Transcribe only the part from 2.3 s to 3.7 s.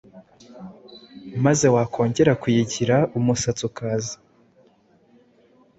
kuyigira umusatsi